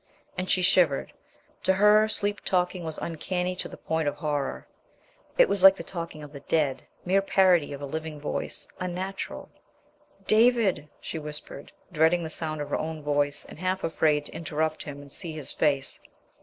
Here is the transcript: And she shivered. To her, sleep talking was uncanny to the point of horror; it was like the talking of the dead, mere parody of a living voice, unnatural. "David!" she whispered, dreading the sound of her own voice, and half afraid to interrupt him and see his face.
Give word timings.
And 0.35 0.49
she 0.49 0.63
shivered. 0.63 1.13
To 1.61 1.73
her, 1.73 2.07
sleep 2.07 2.43
talking 2.43 2.83
was 2.83 2.97
uncanny 2.99 3.55
to 3.57 3.67
the 3.67 3.77
point 3.77 4.07
of 4.07 4.15
horror; 4.15 4.67
it 5.37 5.47
was 5.47 5.61
like 5.61 5.75
the 5.75 5.83
talking 5.83 6.23
of 6.23 6.33
the 6.33 6.39
dead, 6.39 6.81
mere 7.05 7.21
parody 7.21 7.71
of 7.71 7.81
a 7.83 7.85
living 7.85 8.19
voice, 8.19 8.67
unnatural. 8.79 9.49
"David!" 10.25 10.89
she 11.01 11.19
whispered, 11.19 11.71
dreading 11.91 12.23
the 12.23 12.31
sound 12.31 12.61
of 12.61 12.71
her 12.71 12.79
own 12.79 13.03
voice, 13.03 13.45
and 13.45 13.59
half 13.59 13.83
afraid 13.83 14.25
to 14.25 14.33
interrupt 14.33 14.81
him 14.81 15.01
and 15.01 15.11
see 15.11 15.33
his 15.33 15.51
face. 15.51 15.99